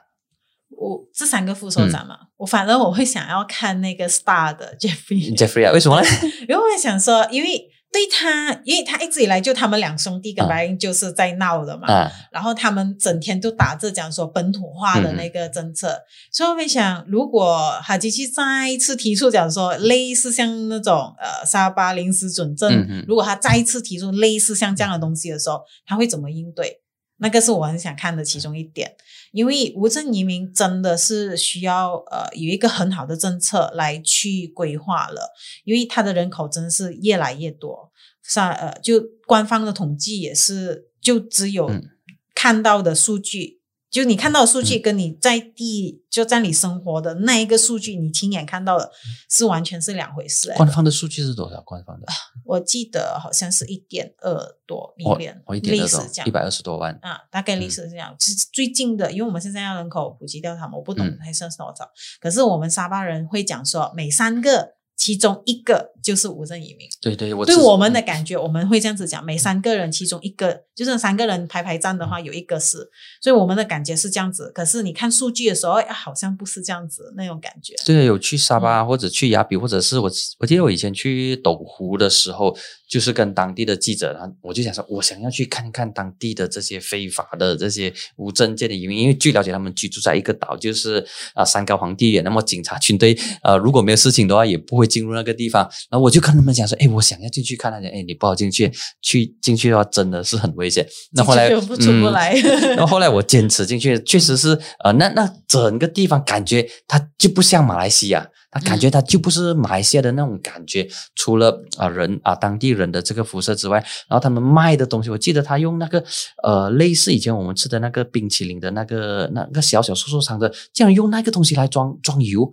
[0.80, 6.08] 我这三个副首长嘛，我反正我会想要看那个 Star 的 Jeffrey，Jeffrey 啊，为什么呢？
[6.48, 15.98] 因为我想说，因为对他，因为他一直以来就他们两兄弟跟嗯白英就是在闹的嘛，啊，然后他们整天都打着讲说本土化的那个政策，
[16.32, 23.04] 所以我会想，如果哈吉奇再一次提出讲说类似像那种呃沙巴临时准政，嗯嗯。
[23.06, 26.80] 如果他再一次提出类似像这样的东西的时候，他会怎么应对？
[27.20, 28.94] 那个是我很想看的其中一点，
[29.32, 35.32] 因为无证移民真的是需要呃有一个很好的政策来去规划了，
[35.64, 41.90] 因为它的人口真的是越来越多，上呃就官方的统计也是就只有嗯。
[42.34, 43.59] 看到的数据。
[43.90, 48.90] 就你看到的数据，嗯跟你在地就在你生活的那一个数据，你亲眼看到的
[49.28, 50.56] 是完全是两回事、欸。
[50.56, 51.60] 官方的数据是多少？
[51.62, 52.06] 官方的
[52.44, 54.32] 我记得好像是一点二
[54.66, 56.96] 多哦 million，哦，一点类二多似这样，一百二十多万。
[57.02, 58.14] 啊，大概历史是这样。
[58.20, 61.90] 是最近的，因为我们现在要人口普及调查嘛，我不懂嗯还剩多少。
[62.20, 66.88] 可是我们沙巴人会讲说，每三个其中一个就是无证移民。
[67.00, 72.88] 对对，我对我们的感觉，我们会这样子讲，每三个人其中一个，就是三个人排排站的话，有一个是，
[73.20, 74.50] 所以我们的感觉是这样子。
[74.54, 77.74] 可是你看数据的时候，哎好像不是这样子那种感觉。
[77.84, 82.56] 对有去沙嗯巴、或者去雅比，或者是我我记得我以前去斗湖的时候，
[82.88, 95.68] 就是跟当地的记者，然后我就想说，我想要去看看当地的这些非法的这些无证件的移民，因为据了解他们居住在一个岛，就是啊、山高皇帝远，那么警察军队呃如果没有事情的话，也不会进入那个地方。
[95.90, 100.86] 然后我就跟他们讲说，哎，我想要进去看那些，哎，你不好进去，去进去的话真的是很危险。
[101.12, 102.34] 那后来就不出不嗯来。
[102.76, 116.02] 那后后来我坚持进去，确实是呃，那那整个地方感觉它就不像马来西亚，他感觉他就不是马来西亚的那种感觉，除了啊人啊当地人的这个肤色之外，然后他们卖的东西，我记得他用那个
[116.42, 122.50] 呃类似以前我们吃的那个冰淇淋的那个那个小小瘦瘦长的，竟然用那个东西来装装油，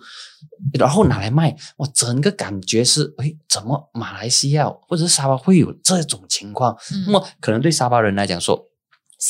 [0.77, 6.77] 然后拿来卖，我整个感觉是，哎，怎么马来西亚或者是沙巴会有这种情况？
[7.07, 8.67] 那么可能对沙巴人来讲说。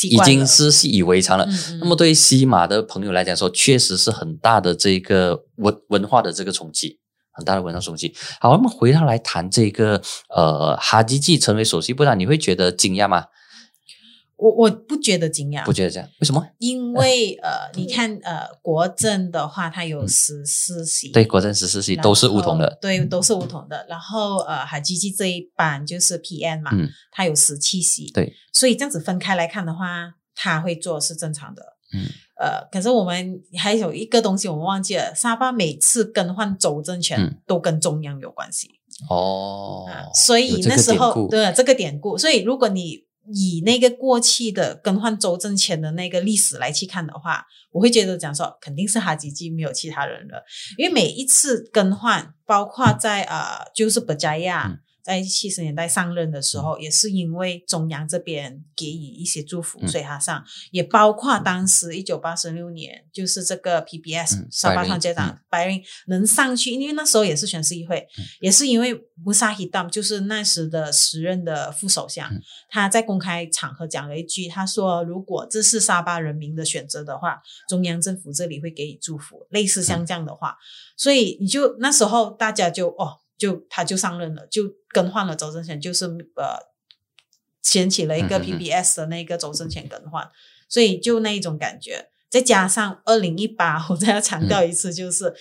[0.04, 1.48] 已经是习以为常了。
[1.80, 7.00] 那么对西马的朋友来讲说，确实是很大的这个文文化的这个冲击，
[7.32, 8.14] 很大的文化冲击。
[8.40, 10.02] 好，我们回到来谈这个
[10.36, 13.26] 呃哈基记成为首席部长，你会觉得惊讶吗？
[14.38, 16.48] 我我不觉得惊讶，不觉得这样，为什么？
[16.60, 23.84] 因为呃，你看呃，国政的话，它有十四席，对，国政十四席都是梧桐的，对，都是梧桐的。
[23.90, 31.64] 然后呃，海基基这一版就是 PM 嘛，嗯，它有十七席，对，所以这样子分开来看的话，他会做是正常的，
[31.96, 32.06] 嗯，
[32.40, 38.70] 呃，可是我们还有一个东西我们忘记了，沙巴每次更换州政权都跟中央有关系，
[39.10, 43.07] 哦，所以那时候对这个典故，所以如果你。
[43.34, 50.44] 以那个过去的更换州政权的那个历史来去看的话，我会觉得讲说肯定是哈吉基没有其他人了，
[50.78, 54.80] 因为每一次更换，包括在呃就是布加亚。
[55.08, 60.44] 在七十年代上任的时候，也是因为中央这边给予一些祝福，所以他上。
[60.72, 68.06] 也包括当时一九八六年，就是这个 PBS 沙巴团街长白云能上去，因为那时候也是全市议会，
[68.42, 72.30] 也是因为穆萨希当就是那时的时任的副首相，
[72.70, 80.58] 他在公开场合讲了一句，他说：“如果这是沙巴人民的选择的话，中央政府这里会给予祝福。”类似像这样的话，
[80.98, 83.20] 所以你就那时候大家就哦。
[83.38, 86.58] 就他就上任了，就更换了周正权，就是呃，
[87.62, 90.28] 掀起了一个 PBS 的那个周正权更换，
[90.68, 95.34] 所以就那一种感觉，再加上二零一八，我再要强调一次，就是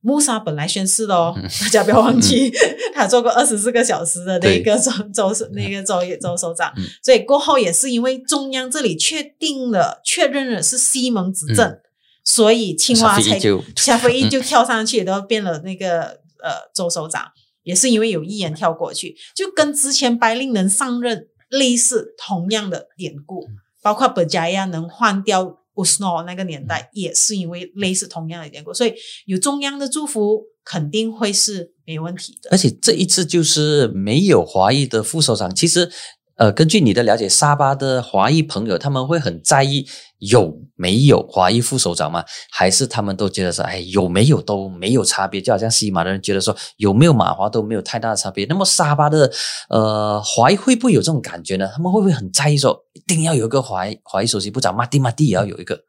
[0.00, 2.52] 穆沙本来宣誓的哦，大家不要忘记，
[2.94, 4.90] 他做过二十四个小时的那个州
[5.32, 11.78] 州那个州州首长，所以过后也是因为中央这里确定了确认了是西蒙执政，
[12.24, 13.38] 所以青蛙才
[13.76, 17.30] 夏飞一就跳上去，都变了那个呃州首长。
[17.64, 23.48] 也是因为有一眼跳过去，就跟之前白令能上任类似同样的典故，
[23.82, 28.94] 包括本加亚能换掉乌斯诺那个年代，也是因为类似同样的典故，所以
[29.26, 32.50] 有中央的祝福肯定会是没问题的。
[32.50, 35.90] 而且这一次就是没有华裔的副首长，其实。
[36.36, 39.86] 呃，根据你的了解，沙巴的华裔朋友他们会很在意
[40.18, 42.24] 有没有华裔副首长吗？
[42.50, 45.40] 还是他们都觉得说，哎，有没有都没有差别？
[45.40, 48.44] 就好像西马的人觉得说，有没有马华都没有太大的差别。
[48.46, 49.30] 那么沙巴的
[49.68, 51.70] 呃华裔会不会有这种感觉呢？
[51.72, 55.84] 他们会不会很在意说，一定要有一个华裔华裔首席部长，马蒂马蒂也要有一个？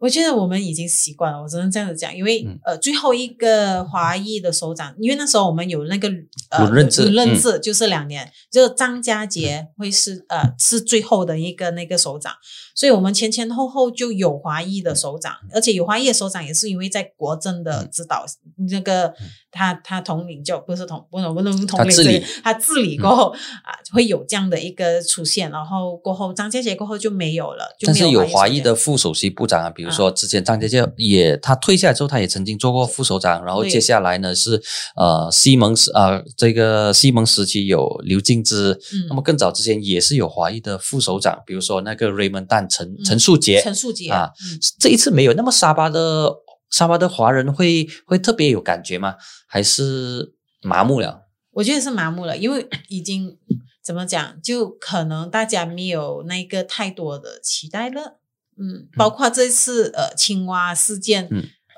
[0.00, 6.08] 我觉得我们已经习惯了，我只能这样子讲，因为呃，最后一个华裔的首长，因为那时候我们有那个
[6.50, 12.32] 呃轮任制，就是两年，就张家杰会是呃是最后的一个那个首长，
[12.74, 18.24] 所以我们前前后后就有华裔的首长，而且有华裔的首长也是因为在国政的指导
[18.70, 19.14] 那个。
[19.52, 23.30] 他他统领就不是统不能不能统领，他治理过后
[23.64, 27.64] 啊，会有这样的一个出现，然后过后张家杰过后就没有了。
[27.84, 34.62] 但是有华裔的副首席部长啊，比如说之前张家杰也他退下来之后，他也曾经做过副首长，然后接下来呢是
[34.96, 44.30] 呃西蒙时呃这个西蒙时期有刘敬之，那么更早之前也是有华裔的副首长，比如说那个 Raymond 蛋陈陈树杰陈树杰啊，
[44.78, 45.32] 这一次没有。
[45.32, 46.36] 那么沙巴的。
[46.70, 49.16] 沙巴的华人会会特别有感觉吗？
[49.46, 51.26] 还是麻木了？
[51.50, 53.36] 我觉得是麻木了，因为已经
[53.82, 58.20] 怎么讲，就可能大家没有那个太多的期待了。
[58.56, 61.24] 嗯，包括这次呃青蛙事件，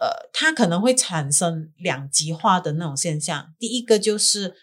[0.01, 3.55] 呃，它可能会产生两极化的那种现象。
[3.59, 4.55] 第一个就是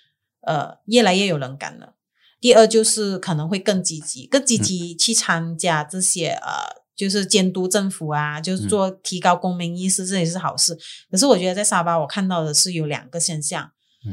[0.42, 1.96] 呃越来越有人感了，
[2.40, 6.80] 第二就是可能会更积极、更积极去参加这些呃。
[7.00, 10.78] 就是监督政府啊，就是做提高公民意识，这也是好事。
[11.10, 13.72] 可是我觉得在沙巴，我看到的是有两个现象，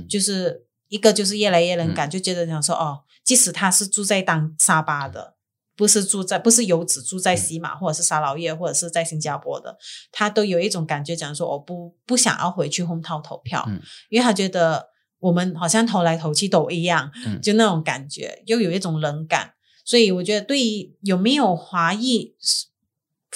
[0.09, 5.35] 就是一个就是越来越能感，就觉得想说哦，即使他是住在当沙巴的，
[5.75, 9.77] 不是住在不是游子住在西马或者是沙劳越或者是在新加坡的，
[10.13, 13.69] 他都有一种感觉，讲说我不不想要回去红套投票，
[14.11, 17.11] 因为他觉得我们好像投来投去都一样，
[17.43, 19.55] 就那种感觉，又有一种冷感。
[19.85, 22.37] 所以我觉得对于有没有华裔。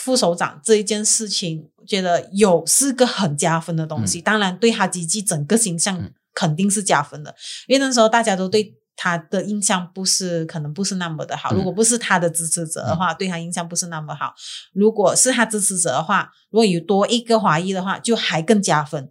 [0.00, 4.20] 副首长这一件事情，我觉得有是个很加分的东西。
[4.20, 7.34] 当然，对他自己整个形象肯定是加分的，
[7.68, 11.52] 因为那时候大家都对他的印象不是可能不是那么的好。
[11.52, 14.32] 如果不是他的支持者的话，对他印象不是那么好。
[14.72, 19.08] 如果是他支持者的话，如果有多一个华裔的话，就还更加分。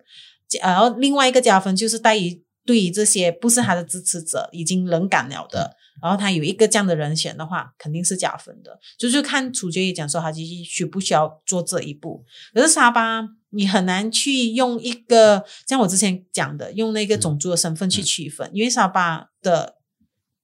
[0.61, 8.79] 然后另外一个加分就是在于对于这些不是他的支持者已经冷感了的，然后他有一个这样的人选的话，肯定是加分的。
[8.97, 12.23] 就是看主角也讲说，他其实需不需要做这一步。
[12.53, 19.75] 可是沙巴，你很难去用一个像我之前讲的，用那个种族的身份去区分，因为沙巴的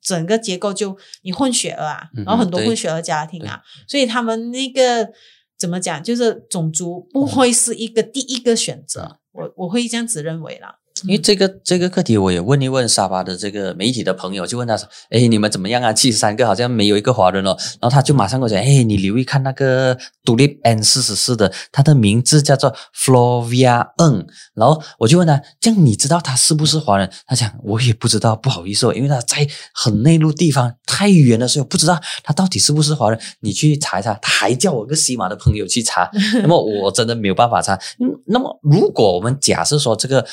[0.02, 5.10] 整个结构就你混血儿啊，嗯然后很多混血儿家庭啊，所以他们那个
[5.58, 9.20] 怎么讲，就是种族不会是一个第一个选择。
[9.32, 10.80] 我我会这样子认为啦。
[11.04, 15.92] 因为这个这个课题，我也问一问沙巴的这个媒体的朋友，就问他说：“哎，你们怎么样啊？
[15.92, 17.50] 七十三个好像没有一个华人哦。”
[17.82, 24.26] 然后他就马上跟我讲：“哎，你留意看那个独立 N 四十四的，他的名字叫做 Flavia Ng。”
[24.56, 33.20] 然后我就问他：“这样你知道他是不是华人？”他讲：“我也不知道，不好意思哦，因为他在很内陆地方太远了，所以我不知道他到底是不是华人。
[33.42, 36.10] 你去查一查。”他还叫我一个西马的朋友去查，
[36.42, 37.76] 那么我真的没有办法查。
[38.00, 40.26] 嗯，那么如果我们假设说这个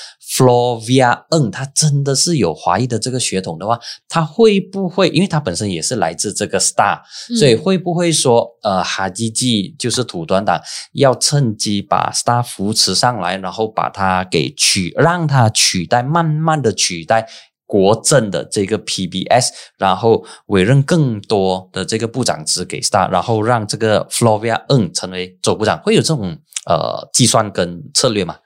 [0.53, 3.78] Flovia N 他真的是有华裔的这个血统的话，
[4.09, 5.09] 他会不会？
[5.09, 7.00] 因为他本身也是来自这个 Star，、
[7.30, 10.61] 嗯所以会不会说呃哈基基就是土团党
[10.92, 17.26] 要趁机把 Star 扶持上来，然后把他给取让他取代，慢慢的取代。
[17.64, 19.48] 国政的这个 PBS，
[19.78, 26.36] 然后委任更多的这个部长职给 Star，然后让这个 Flovia N 成为州部长，会有这种
[26.66, 28.36] 呃计算跟策略吗？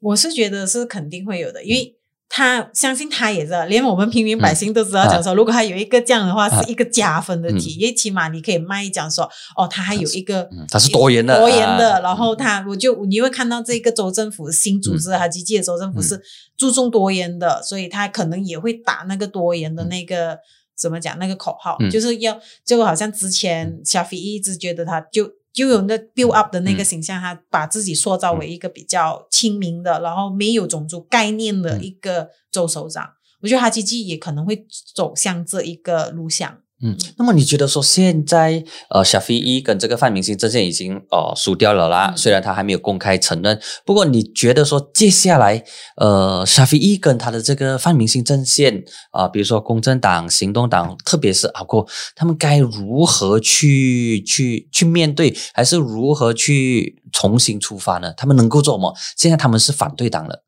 [0.00, 1.94] 我是觉得是肯定会有的，因为
[2.28, 7.58] 他相信他也知道，连我们平民百姓都知道，嗯讲说、如果他有一个这样的话，啊是一个加分的嗯。
[7.58, 9.24] 题，因为起码你可以卖讲说，
[9.56, 10.42] 哦，他还有一个。
[10.50, 16.02] 嗯，他是多元的，多元的，啊然后他我就你会看到这个州政府新组织哈基基的州政府嗯。
[16.02, 16.20] 是
[16.56, 20.36] 注重多元的，所以他可能也会打那个多元的那个、
[20.76, 21.88] 怎么讲那个口号，嗯。
[21.88, 33.08] 就是要就好像之前小飞一直觉得他就就有那 build up 的那个形象，他把自己塑造为一个比较亲民的，然后没有种族概念的一个州首长。
[33.40, 36.58] 我觉得哈基基也可能会走向这一个路向。
[36.82, 45.64] 嗯，那么你觉得说现在呃，小飞一跟这个范明星阵线已经呃输掉了啦，嗯虽然他还没有公开承认，不过你觉得说接下来
[45.96, 58.12] 呃，小飞一跟他的这个范明星阵线啊、比如说公正党、行动党，特别是阿过，他们该如何去去去面对，还是如何去重新出发呢？
[58.18, 58.94] 他们能够做什么？
[59.16, 60.42] 现在他们是反对党了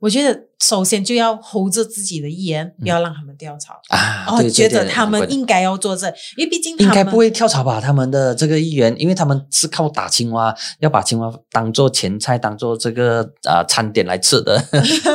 [0.00, 3.74] 我觉得首先就要 hold 着自己的言，不要让他们跳槽。
[3.88, 7.80] 啊，哦，对对觉得他们应该要做这，因为毕竟他们应该不会跳槽吧？
[7.80, 14.62] 他们的这个议员，因为他们是靠打青蛙，要把青蛙当做前菜，当做这个啊、呃餐点来吃的。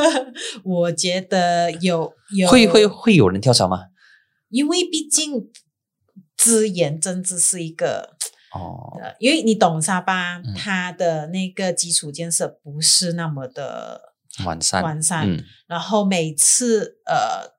[0.64, 3.78] 我觉得有有会会，会有人跳槽吗？
[4.50, 5.50] 因为毕竟
[6.36, 8.10] 资源政治是一个。
[8.54, 14.13] 哦，呃，因为你懂沙巴，嗯它的那个基础建设不是那么的
[14.44, 15.44] 完善，完善，嗯。
[15.66, 17.54] 然后每次呃，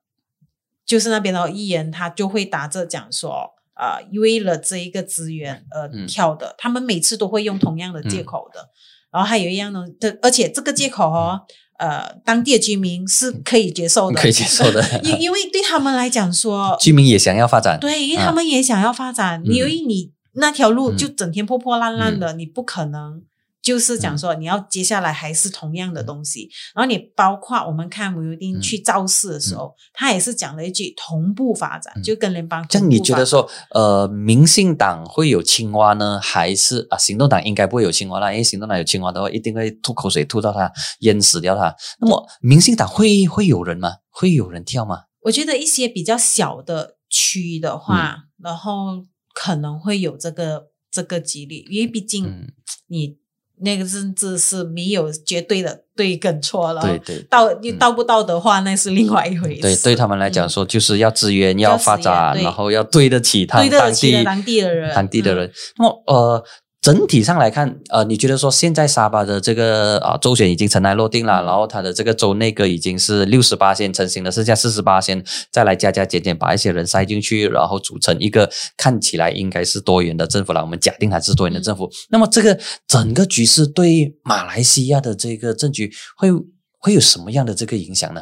[0.84, 6.06] 就是那边的议员他就会打着讲说，呃，为了这一个资源而嗯。
[6.06, 8.70] 跳的，他们每次都会用同样的借口的。
[9.10, 11.40] 然后还有一样呢，的，而且这个借口哦，
[11.78, 14.82] 呃，当地的居民是可以接受的，嗯可以接受的。
[15.02, 18.26] 因因为对他们来讲说，居民也想要发展，对，因为啊。
[18.26, 19.52] 他们也想要发展，嗯。
[19.52, 20.96] 因为你那条路嗯。
[20.98, 23.22] 就整天破破烂烂的，你不可能
[23.66, 26.48] 就是讲说你要接下来还是同样的东西。
[26.72, 38.30] 然后你包括我们看吴尤丁嗯去造势的时候，他也是讲了一句同步发展，嗯就跟联邦这样同步发展你觉得说，呃，民进党会有青蛙呢，还是啊，行动党应该不会有青蛙啦？
[38.30, 41.74] 因为行动党有青蛙的话，一定会吐口水吐到它，淹死掉它。
[41.98, 43.94] 那么民进党会会有人吗？
[44.10, 45.00] 会有人跳吗？
[45.22, 49.04] 我觉得一些比较小的区的话，嗯然后
[49.34, 52.52] 可能会有这个这个几率，因为毕竟嗯，
[52.88, 53.16] 你
[53.60, 56.82] 那个甚至是没有绝对的对跟错了。
[56.82, 57.22] 对对。
[57.30, 59.62] 道你道不道德化那是另外一回事。
[59.62, 65.52] 对，对他们来讲嗯说，就是要资源，要要发展，然后要对得起他对得当地起的当地的人，嗯当地的人。
[65.78, 66.44] 那么呃，
[66.86, 75.20] 整体上来看，呃，你觉得说现在沙巴的这个啊、周选已经尘埃落定了，然后它的这个州内阁已经是六十八线成型了，剩下四十八线，
[75.50, 80.60] 再来加加减减，把一些人塞进去，然后组成一个看起来应该是多元的政府了。
[80.60, 82.56] 我们假定它是多元的政府，那么这个
[82.86, 86.30] 整个局势对马来西亚的这个政局会
[86.78, 88.20] 会有什么样的这个影响呢？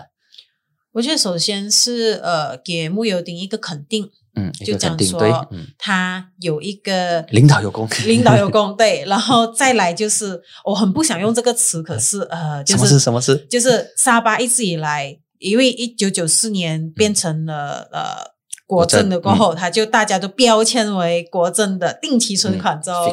[0.94, 13.36] 我觉得首先是呃，给穆尤丁一个肯定，嗯，就讲说他有一个领导有功， 领导有功，对，然后再来就是我很不想用这个词，可是呃，就什么是是什么是？
[13.50, 18.34] 就是沙巴一直以来，因为一九九四年变成了、呃
[18.66, 23.12] 国政的过后，他就大家都标签为国政的定期存款之后、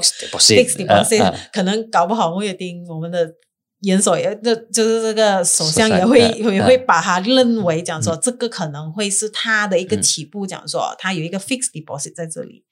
[1.28, 3.30] 呃可能搞不好穆尤丁我们的
[3.82, 10.02] 元首也就就是这个首相也会嗯也会把他认为讲说，这个可能会是他的一个嗯。
[10.02, 12.64] 起步，讲说他有一个 fixed deposit 在这里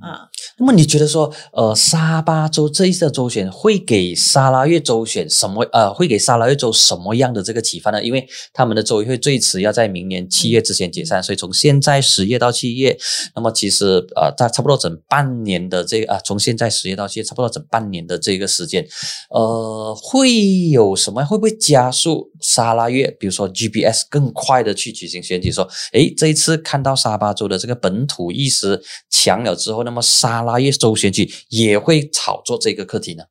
[0.00, 0.28] 啊。
[0.58, 5.62] 那么你觉得说，呃，沙巴州这一次的周选会给沙拉越州选什么？
[5.72, 8.02] 呃，会给沙拉越州什么样的这个启发呢？
[8.02, 12.96] 因为他们的州议会最迟要在明年七月之前解散，所以从现在十月到七月，
[13.34, 18.86] 那么其实呃，在差不多整半年的这个啊，从现在十月到七月，差不多整半年的这个时间，
[19.30, 21.24] 呃，会有什么？
[21.24, 25.52] 会不会加速沙拉越，比如说 GPS 更快的去举行选举？
[25.52, 33.24] 说，诶，这一次看到沙巴州的这个本土意识强了之后，那么沙拉越州选举也会炒作这个课题呢？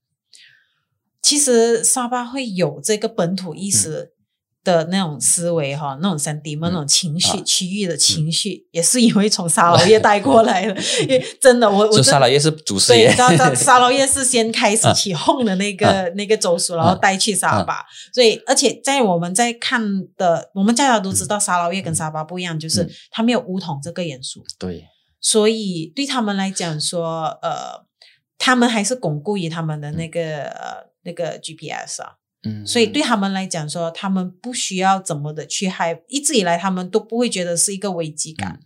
[1.22, 4.12] 其实沙巴会有这个本土意识
[4.64, 10.82] 的那种思维哈，那种 sentiment、嗯那种情绪、啊区域的情绪，也是因为从沙劳越带过来的。
[11.02, 17.84] 因为真的，我我沙拉越是主事对，业你知，道，沙沙劳越是先开始 起哄的那个、啊那个州属，然后带去沙巴。
[18.14, 19.82] 所以，而且在我们在看
[20.18, 24.44] 的，我们大家都知道，沙劳越跟沙巴不一样，就是嗯它没有巫统这个元素。
[24.60, 24.86] 对，
[25.26, 27.84] 所以对他们来讲说，呃，
[28.38, 38.60] 他们还是巩固于他们的那个、呃那个 GPS 啊，嗯，所以对他们来讲说，他们不需要怎么的去害，一直以来他们都不会觉得是一个危机感。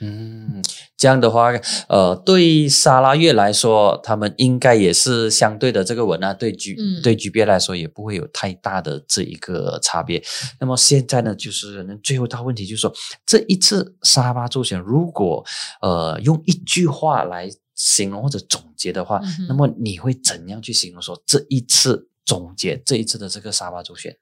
[0.00, 0.62] 嗯，
[0.96, 1.50] 这样的话，
[1.88, 10.22] 呃，对沙拉越来说，他们应该也是相对的这个文啊，对 G、嗯对 GB 来说也不会有太大的这一个差别。
[10.58, 12.92] 那么现在呢，就是可能最后一道问题就是说，
[13.26, 15.44] 这一次沙巴周选，如果
[15.82, 24.16] 呃用一句话来形容或者总结的话，嗯那么你会怎样去形容说这一次总结这一次的这个沙巴周选？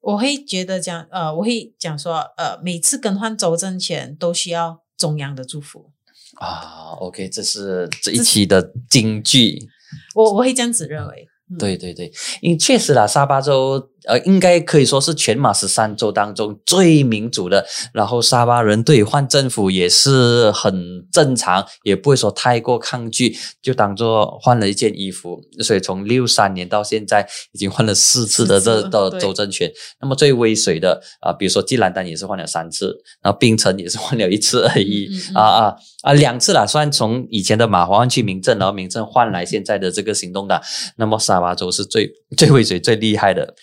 [0.00, 5.90] 我会觉得讲，呃，我会讲说，呃，每次更换州政前都需要中央的祝福。
[6.34, 9.66] 啊，OK，这是这一期的金句。
[10.14, 11.26] 我我会这样子认为。
[11.50, 17.66] 嗯，对对对，因为确实啦，沙巴州呃，应该可以说是全马十三州当中最民主的。
[17.92, 25.40] 然后沙巴人对换政府也是很正常，也不会说太过抗拒，就当做换了一件衣服。
[25.60, 29.70] 所以从六三年到现在，已经换了四次的这的州政权。
[30.00, 35.08] 那么最威水的啊、比如说吉兰丹也是换了三次，然后槟城也是换了一次而已。
[35.10, 40.60] 嗯嗯嗯啊啊啊，两次啦，算从以前的马华换去民政，然后民政换来现在的这个行动党。
[40.96, 43.54] 那么沙巴州是最 最会水、最厉害的。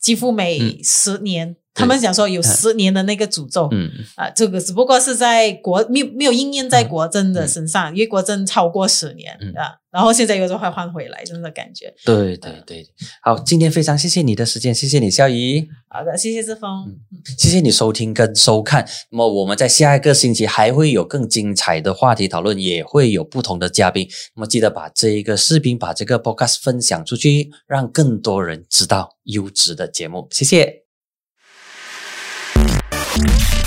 [0.00, 3.68] 几乎每嗯十年，他们讲说有十年的那个诅咒。
[3.72, 11.92] 嗯，啊，这个只不过是在国没有没有应验在国政的身上，因为国政超过十年、嗯啊，然后现在又再会换回来，真的感觉。
[12.04, 12.86] 对对对。
[13.22, 15.66] 好，今天非常谢谢你的时间，谢谢你，肖怡。
[15.88, 16.84] 好的，谢谢志峰。
[16.86, 17.00] 嗯
[17.36, 18.86] 谢谢你收听跟收看。
[19.10, 24.08] 那么我们在下一个星期还会有更精彩的话题讨论，也会有不同的嘉宾。
[24.34, 30.28] 那么记得把这一个视频、把这个 podcast 分享出去，让更多人知道优质的节目。
[30.30, 30.79] 谢谢。
[33.12, 33.59] Thank you.